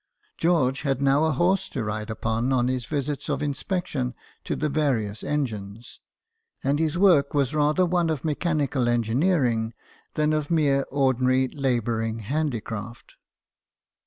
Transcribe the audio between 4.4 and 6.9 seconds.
to the various engines; and